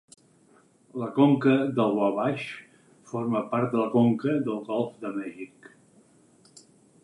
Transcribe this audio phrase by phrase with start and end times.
[1.01, 2.47] La conca del Wabash
[3.11, 5.73] forma part de la conca del Golf de Mèxic.